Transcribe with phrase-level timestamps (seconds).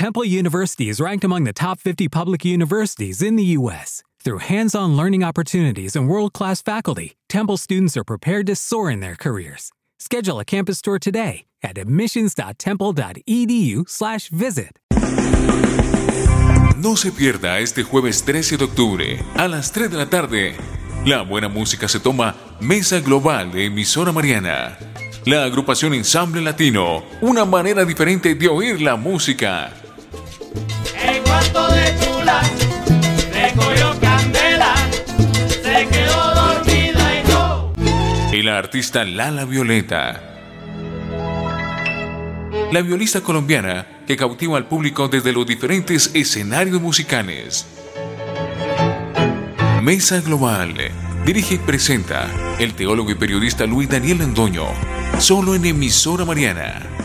[0.00, 4.02] Temple University is ranked among the top 50 public universities in the U.S.
[4.24, 8.90] Through hands on learning opportunities and world class faculty, Temple students are prepared to soar
[8.90, 9.72] in their careers.
[9.98, 14.78] Schedule a campus tour today at admissions.temple.edu/slash visit.
[16.78, 20.56] No se pierda este jueves 13 de octubre a las 3 de la tarde.
[21.04, 24.78] La buena música se toma Mesa Global de Emisora Mariana.
[25.26, 29.74] La agrupación Ensamble Latino, una manera diferente de oír la música.
[38.40, 40.18] El artista Lala Violeta.
[42.72, 47.66] La violista colombiana que cautiva al público desde los diferentes escenarios musicales.
[49.82, 50.74] Mesa Global.
[51.26, 54.68] Dirige y presenta el teólogo y periodista Luis Daniel Andoño.
[55.18, 56.99] Solo en emisora Mariana.